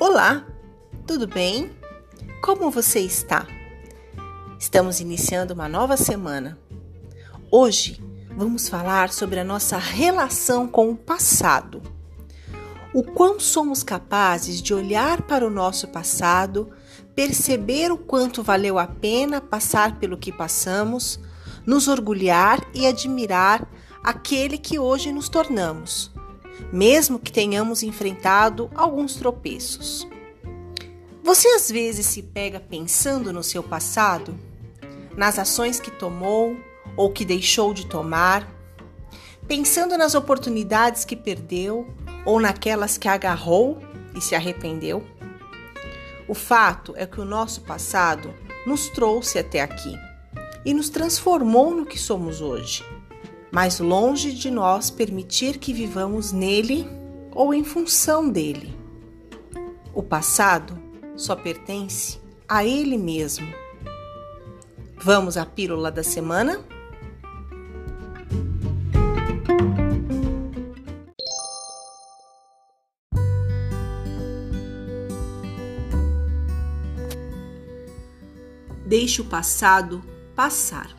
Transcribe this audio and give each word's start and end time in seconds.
Olá, 0.00 0.46
tudo 1.08 1.26
bem? 1.26 1.72
Como 2.40 2.70
você 2.70 3.00
está? 3.00 3.44
Estamos 4.56 5.00
iniciando 5.00 5.52
uma 5.52 5.68
nova 5.68 5.96
semana. 5.96 6.56
Hoje 7.50 8.00
vamos 8.30 8.68
falar 8.68 9.12
sobre 9.12 9.40
a 9.40 9.44
nossa 9.44 9.76
relação 9.76 10.68
com 10.68 10.88
o 10.92 10.96
passado. 10.96 11.82
O 12.94 13.02
quão 13.02 13.40
somos 13.40 13.82
capazes 13.82 14.62
de 14.62 14.72
olhar 14.72 15.22
para 15.22 15.44
o 15.44 15.50
nosso 15.50 15.88
passado, 15.88 16.70
perceber 17.16 17.90
o 17.90 17.98
quanto 17.98 18.40
valeu 18.40 18.78
a 18.78 18.86
pena 18.86 19.40
passar 19.40 19.98
pelo 19.98 20.16
que 20.16 20.30
passamos, 20.30 21.18
nos 21.66 21.88
orgulhar 21.88 22.64
e 22.72 22.86
admirar 22.86 23.68
aquele 24.04 24.58
que 24.58 24.78
hoje 24.78 25.10
nos 25.10 25.28
tornamos 25.28 26.16
mesmo 26.72 27.18
que 27.18 27.32
tenhamos 27.32 27.82
enfrentado 27.82 28.70
alguns 28.74 29.14
tropeços. 29.14 30.06
Você 31.22 31.48
às 31.48 31.70
vezes 31.70 32.06
se 32.06 32.22
pega 32.22 32.58
pensando 32.58 33.32
no 33.32 33.42
seu 33.42 33.62
passado, 33.62 34.38
nas 35.16 35.38
ações 35.38 35.78
que 35.78 35.90
tomou 35.90 36.56
ou 36.96 37.12
que 37.12 37.24
deixou 37.24 37.74
de 37.74 37.86
tomar, 37.86 38.48
pensando 39.46 39.96
nas 39.98 40.14
oportunidades 40.14 41.04
que 41.04 41.16
perdeu 41.16 41.86
ou 42.24 42.40
naquelas 42.40 42.96
que 42.96 43.08
agarrou 43.08 43.78
e 44.14 44.20
se 44.20 44.34
arrependeu? 44.34 45.04
O 46.26 46.34
fato 46.34 46.94
é 46.96 47.06
que 47.06 47.20
o 47.20 47.24
nosso 47.24 47.62
passado 47.62 48.34
nos 48.66 48.88
trouxe 48.88 49.38
até 49.38 49.60
aqui 49.60 49.94
e 50.64 50.74
nos 50.74 50.90
transformou 50.90 51.74
no 51.74 51.86
que 51.86 51.98
somos 51.98 52.40
hoje 52.40 52.84
mas 53.50 53.80
longe 53.80 54.32
de 54.32 54.50
nós 54.50 54.90
permitir 54.90 55.58
que 55.58 55.72
vivamos 55.72 56.32
nele 56.32 56.86
ou 57.32 57.54
em 57.54 57.64
função 57.64 58.28
dele. 58.28 58.76
O 59.94 60.02
passado 60.02 60.78
só 61.16 61.34
pertence 61.34 62.20
a 62.48 62.64
ele 62.64 62.96
mesmo. 62.96 63.48
Vamos 65.00 65.36
à 65.36 65.46
pílula 65.46 65.90
da 65.90 66.02
semana? 66.02 66.60
Deixe 78.84 79.20
o 79.20 79.24
passado 79.24 80.02
passar. 80.34 80.96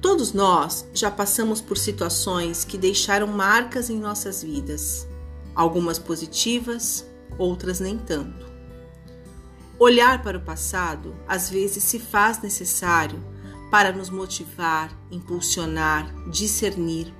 Todos 0.00 0.32
nós 0.32 0.86
já 0.94 1.10
passamos 1.10 1.60
por 1.60 1.76
situações 1.76 2.64
que 2.64 2.78
deixaram 2.78 3.26
marcas 3.26 3.90
em 3.90 3.98
nossas 3.98 4.42
vidas, 4.42 5.06
algumas 5.54 5.98
positivas, 5.98 7.04
outras 7.36 7.80
nem 7.80 7.98
tanto. 7.98 8.46
Olhar 9.78 10.22
para 10.22 10.38
o 10.38 10.42
passado 10.42 11.14
às 11.28 11.50
vezes 11.50 11.84
se 11.84 11.98
faz 11.98 12.40
necessário 12.40 13.22
para 13.70 13.92
nos 13.92 14.08
motivar, 14.08 14.90
impulsionar, 15.10 16.10
discernir, 16.30 17.14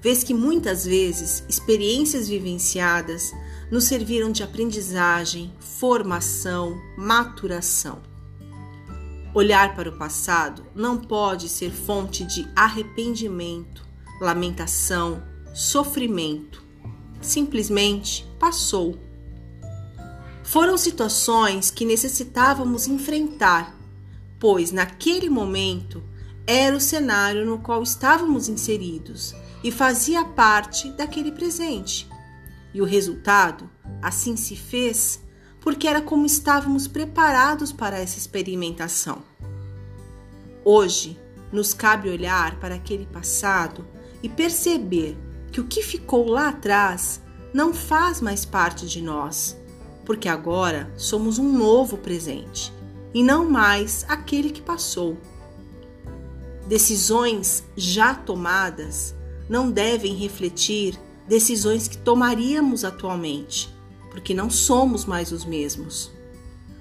vez 0.00 0.24
que 0.24 0.32
muitas 0.32 0.86
vezes 0.86 1.44
experiências 1.48 2.28
vivenciadas 2.28 3.30
nos 3.70 3.84
serviram 3.84 4.32
de 4.32 4.42
aprendizagem, 4.42 5.52
formação, 5.60 6.80
maturação. 6.96 8.15
Olhar 9.36 9.74
para 9.74 9.90
o 9.90 9.98
passado 9.98 10.64
não 10.74 10.96
pode 10.96 11.50
ser 11.50 11.70
fonte 11.70 12.24
de 12.24 12.48
arrependimento, 12.56 13.86
lamentação, 14.18 15.22
sofrimento. 15.52 16.64
Simplesmente 17.20 18.26
passou. 18.38 18.98
Foram 20.42 20.78
situações 20.78 21.70
que 21.70 21.84
necessitávamos 21.84 22.86
enfrentar, 22.86 23.76
pois 24.40 24.72
naquele 24.72 25.28
momento 25.28 26.02
era 26.46 26.74
o 26.74 26.80
cenário 26.80 27.44
no 27.44 27.58
qual 27.58 27.82
estávamos 27.82 28.48
inseridos 28.48 29.34
e 29.62 29.70
fazia 29.70 30.24
parte 30.24 30.90
daquele 30.92 31.30
presente. 31.30 32.08
E 32.72 32.80
o 32.80 32.86
resultado 32.86 33.68
assim 34.00 34.34
se 34.34 34.56
fez 34.56 35.25
porque 35.66 35.88
era 35.88 36.00
como 36.00 36.24
estávamos 36.24 36.86
preparados 36.86 37.72
para 37.72 37.98
essa 37.98 38.16
experimentação. 38.16 39.18
Hoje, 40.64 41.18
nos 41.50 41.74
cabe 41.74 42.08
olhar 42.08 42.60
para 42.60 42.76
aquele 42.76 43.04
passado 43.04 43.84
e 44.22 44.28
perceber 44.28 45.18
que 45.50 45.60
o 45.60 45.66
que 45.66 45.82
ficou 45.82 46.28
lá 46.28 46.50
atrás 46.50 47.20
não 47.52 47.74
faz 47.74 48.20
mais 48.20 48.44
parte 48.44 48.86
de 48.86 49.02
nós, 49.02 49.56
porque 50.04 50.28
agora 50.28 50.88
somos 50.96 51.36
um 51.36 51.52
novo 51.52 51.96
presente 51.96 52.72
e 53.12 53.20
não 53.20 53.50
mais 53.50 54.06
aquele 54.06 54.50
que 54.50 54.62
passou. 54.62 55.18
Decisões 56.68 57.64
já 57.76 58.14
tomadas 58.14 59.16
não 59.48 59.68
devem 59.68 60.14
refletir 60.14 60.96
decisões 61.26 61.88
que 61.88 61.98
tomaríamos 61.98 62.84
atualmente 62.84 63.75
porque 64.16 64.32
não 64.32 64.48
somos 64.48 65.04
mais 65.04 65.30
os 65.30 65.44
mesmos. 65.44 66.10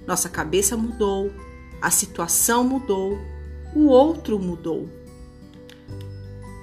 Nossa 0.07 0.29
cabeça 0.29 0.77
mudou, 0.77 1.29
a 1.81 1.91
situação 1.91 2.63
mudou, 2.63 3.19
o 3.75 3.87
outro 3.87 4.39
mudou. 4.39 4.89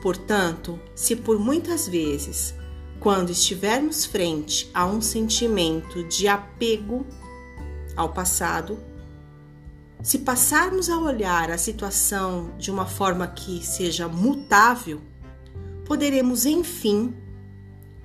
Portanto, 0.00 0.80
se 0.94 1.14
por 1.14 1.38
muitas 1.38 1.86
vezes, 1.86 2.54
quando 2.98 3.28
estivermos 3.28 4.06
frente 4.06 4.70
a 4.72 4.86
um 4.86 5.02
sentimento 5.02 6.02
de 6.04 6.26
apego 6.26 7.04
ao 7.94 8.08
passado, 8.08 8.78
se 10.02 10.20
passarmos 10.20 10.88
a 10.88 10.98
olhar 10.98 11.50
a 11.50 11.58
situação 11.58 12.56
de 12.56 12.70
uma 12.70 12.86
forma 12.86 13.26
que 13.26 13.62
seja 13.62 14.08
mutável, 14.08 15.02
poderemos 15.84 16.46
enfim 16.46 17.14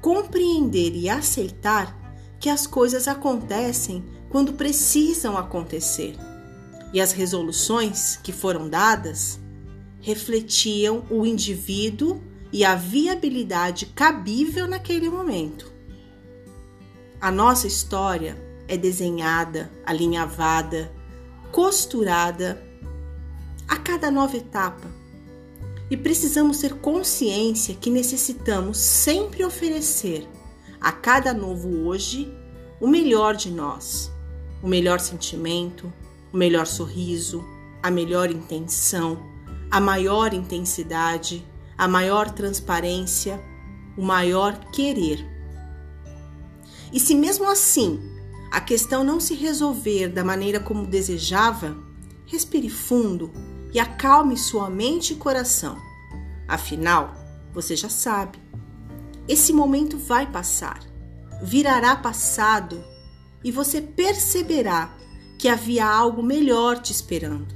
compreender 0.01 0.94
e 0.95 1.07
aceitar 1.07 2.06
que 2.39 2.49
as 2.49 2.67
coisas 2.67 3.07
acontecem 3.07 4.03
quando 4.29 4.53
precisam 4.53 5.37
acontecer. 5.37 6.15
E 6.93 7.01
as 7.01 7.11
resoluções 7.11 8.17
que 8.17 8.31
foram 8.31 8.69
dadas 8.69 9.39
refletiam 9.99 11.05
o 11.09 11.25
indivíduo 11.25 12.21
e 12.51 12.63
a 12.63 12.75
viabilidade 12.75 13.87
cabível 13.87 14.67
naquele 14.67 15.09
momento. 15.09 15.71
A 17.19 17.31
nossa 17.31 17.67
história 17.67 18.37
é 18.67 18.77
desenhada, 18.77 19.71
alinhavada, 19.85 20.91
costurada 21.51 22.63
a 23.67 23.75
cada 23.77 24.09
nova 24.11 24.37
etapa. 24.37 24.87
E 25.89 25.97
precisamos 25.97 26.59
ter 26.59 26.75
consciência 26.75 27.75
que 27.75 27.89
necessitamos 27.89 28.77
sempre 28.77 29.43
oferecer 29.43 30.27
a 30.79 30.91
cada 30.91 31.33
novo 31.33 31.85
hoje 31.85 32.33
o 32.79 32.88
melhor 32.88 33.35
de 33.35 33.49
nós, 33.49 34.11
o 34.61 34.67
melhor 34.67 34.99
sentimento, 34.99 35.91
o 36.31 36.38
melhor 36.38 36.67
sorriso, 36.67 37.43
a 37.81 37.89
melhor 37.89 38.29
intenção, 38.29 39.23
a 39.69 39.79
maior 39.79 40.33
intensidade, 40.33 41.45
a 41.77 41.87
maior 41.87 42.31
transparência, 42.31 43.41
o 43.97 44.01
maior 44.01 44.57
querer. 44.71 45.25
E 46.91 46.99
se 46.99 47.16
mesmo 47.16 47.49
assim 47.49 47.99
a 48.51 48.61
questão 48.61 49.03
não 49.03 49.19
se 49.19 49.33
resolver 49.33 50.07
da 50.07 50.23
maneira 50.23 50.59
como 50.59 50.87
desejava, 50.87 51.77
respire 52.25 52.69
fundo 52.69 53.31
e 53.73 53.79
acalme 53.79 54.37
sua 54.37 54.69
mente 54.69 55.13
e 55.13 55.17
coração. 55.17 55.78
Afinal, 56.47 57.13
você 57.53 57.75
já 57.75 57.90
sabe, 57.90 58.40
esse 59.28 59.52
momento 59.52 59.97
vai 59.97 60.26
passar, 60.32 60.79
virará 61.41 61.96
passado 61.96 62.84
e 63.44 63.52
você 63.52 63.82
perceberá 63.82 64.96
que 65.38 65.47
havia 65.47 65.85
algo 65.85 66.24
melhor 66.24 66.82
te 66.82 66.91
esperando. 66.91 67.56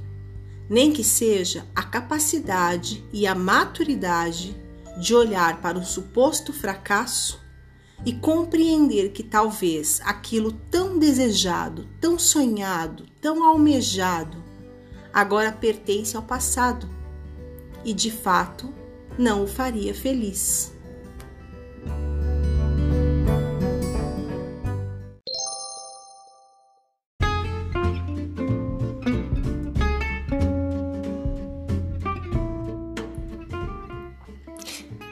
Nem 0.68 0.92
que 0.92 1.02
seja 1.02 1.66
a 1.74 1.82
capacidade 1.82 3.04
e 3.12 3.26
a 3.26 3.34
maturidade 3.34 4.56
de 5.00 5.14
olhar 5.14 5.60
para 5.60 5.78
um 5.78 5.84
suposto 5.84 6.52
fracasso 6.52 7.40
e 8.04 8.12
compreender 8.12 9.10
que 9.10 9.22
talvez 9.22 10.00
aquilo 10.04 10.52
tão 10.70 10.98
desejado, 10.98 11.88
tão 12.00 12.18
sonhado, 12.18 13.06
tão 13.20 13.44
almejado, 13.44 14.42
agora 15.12 15.52
pertence 15.52 16.16
ao 16.16 16.22
passado 16.22 16.88
e 17.84 17.92
de 17.92 18.10
fato 18.10 18.72
não 19.18 19.44
o 19.44 19.46
faria 19.46 19.94
feliz. 19.94 20.71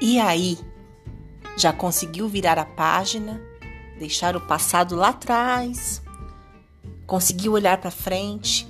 E 0.01 0.19
aí? 0.19 0.59
Já 1.57 1.73
conseguiu 1.73 2.29
virar 2.29 2.59
a 2.59 2.65
página 2.65 3.41
deixar 4.01 4.35
o 4.35 4.41
passado 4.41 4.97
lá 4.97 5.11
atrás, 5.11 6.03
conseguir 7.07 7.51
olhar 7.51 7.77
para 7.77 7.91
frente. 7.91 8.67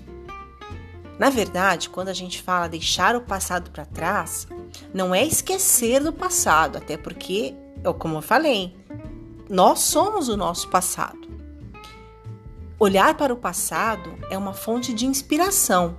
Na 1.21 1.31
verdade, 1.31 1.88
quando 1.88 2.09
a 2.09 2.12
gente 2.12 2.43
fala 2.43 2.69
deixar 2.69 3.15
o 3.15 3.21
passado 3.21 3.71
para 3.71 3.85
trás, 3.85 4.49
não 4.93 5.15
é 5.15 5.25
esquecer 5.25 6.03
do 6.03 6.12
passado, 6.12 6.77
até 6.77 6.97
porque, 6.97 7.55
como 8.00 8.17
eu 8.17 8.23
falei, 8.23 8.77
nós 9.49 9.79
somos 9.79 10.29
o 10.29 10.37
nosso 10.37 10.69
passado. 10.69 11.31
Olhar 12.77 13.15
para 13.17 13.32
o 13.32 13.37
passado 13.37 14.12
é 14.31 14.37
uma 14.37 14.53
fonte 14.53 14.93
de 14.93 15.06
inspiração. 15.06 15.97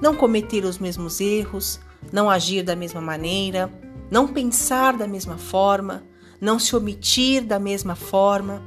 Não 0.00 0.16
cometer 0.16 0.64
os 0.64 0.78
mesmos 0.78 1.20
erros, 1.20 1.78
não 2.12 2.28
agir 2.28 2.64
da 2.64 2.74
mesma 2.74 3.00
maneira, 3.00 3.70
não 4.10 4.28
pensar 4.28 4.96
da 4.96 5.06
mesma 5.06 5.36
forma, 5.36 6.04
não 6.40 6.58
se 6.58 6.76
omitir 6.76 7.44
da 7.44 7.58
mesma 7.58 7.94
forma. 7.94 8.62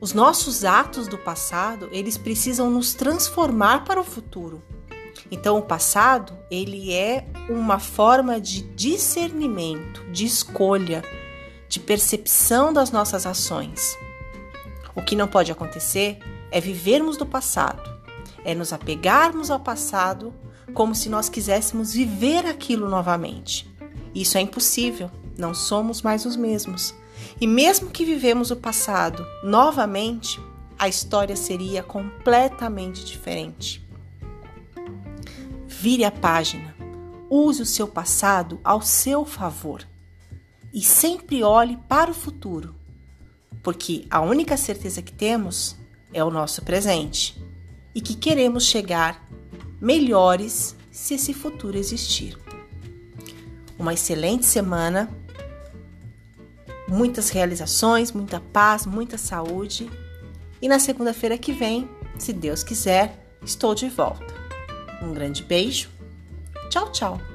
Os 0.00 0.12
nossos 0.12 0.64
atos 0.64 1.08
do 1.08 1.16
passado, 1.18 1.88
eles 1.90 2.16
precisam 2.16 2.70
nos 2.70 2.94
transformar 2.94 3.84
para 3.84 4.00
o 4.00 4.04
futuro. 4.04 4.62
Então, 5.30 5.58
o 5.58 5.62
passado, 5.62 6.36
ele 6.50 6.92
é 6.92 7.26
uma 7.48 7.78
forma 7.78 8.40
de 8.40 8.62
discernimento, 8.74 10.04
de 10.12 10.26
escolha, 10.26 11.02
de 11.68 11.80
percepção 11.80 12.72
das 12.72 12.90
nossas 12.90 13.26
ações. 13.26 13.96
O 14.94 15.02
que 15.02 15.16
não 15.16 15.26
pode 15.26 15.50
acontecer 15.50 16.18
é 16.50 16.60
vivermos 16.60 17.16
do 17.16 17.26
passado, 17.26 17.82
é 18.44 18.54
nos 18.54 18.72
apegarmos 18.72 19.50
ao 19.50 19.58
passado 19.58 20.32
como 20.72 20.94
se 20.94 21.08
nós 21.08 21.28
quiséssemos 21.28 21.92
viver 21.92 22.46
aquilo 22.46 22.88
novamente. 22.88 23.73
Isso 24.14 24.38
é 24.38 24.40
impossível, 24.40 25.10
não 25.36 25.52
somos 25.52 26.02
mais 26.02 26.24
os 26.24 26.36
mesmos. 26.36 26.94
E 27.40 27.46
mesmo 27.46 27.90
que 27.90 28.04
vivemos 28.04 28.50
o 28.50 28.56
passado 28.56 29.26
novamente, 29.42 30.40
a 30.78 30.88
história 30.88 31.36
seria 31.36 31.82
completamente 31.82 33.04
diferente. 33.04 33.84
Vire 35.66 36.04
a 36.04 36.10
página, 36.10 36.74
use 37.28 37.62
o 37.62 37.66
seu 37.66 37.88
passado 37.88 38.60
ao 38.62 38.80
seu 38.80 39.24
favor 39.24 39.86
e 40.72 40.82
sempre 40.82 41.42
olhe 41.42 41.76
para 41.88 42.10
o 42.10 42.14
futuro, 42.14 42.74
porque 43.62 44.06
a 44.10 44.20
única 44.20 44.56
certeza 44.56 45.02
que 45.02 45.12
temos 45.12 45.76
é 46.12 46.22
o 46.22 46.30
nosso 46.30 46.62
presente 46.62 47.40
e 47.94 48.00
que 48.00 48.14
queremos 48.14 48.66
chegar 48.66 49.26
melhores 49.80 50.74
se 50.90 51.14
esse 51.14 51.34
futuro 51.34 51.76
existir. 51.76 52.43
Uma 53.78 53.94
excelente 53.94 54.46
semana, 54.46 55.08
muitas 56.88 57.30
realizações, 57.30 58.12
muita 58.12 58.40
paz, 58.40 58.86
muita 58.86 59.18
saúde. 59.18 59.90
E 60.62 60.68
na 60.68 60.78
segunda-feira 60.78 61.36
que 61.36 61.52
vem, 61.52 61.88
se 62.18 62.32
Deus 62.32 62.62
quiser, 62.62 63.26
estou 63.44 63.74
de 63.74 63.88
volta. 63.88 64.32
Um 65.02 65.12
grande 65.12 65.42
beijo. 65.42 65.90
Tchau, 66.70 66.90
tchau. 66.92 67.33